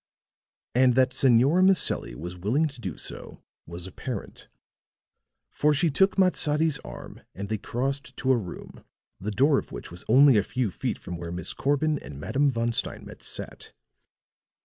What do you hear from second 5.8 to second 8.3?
took Matsadi's arm and they crossed